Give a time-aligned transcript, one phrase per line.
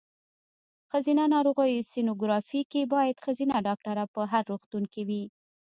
[0.89, 5.23] ښځېنه ناروغیو سینوګرافي کې باید ښځېنه ډاکټره په هر روغتون کې وي.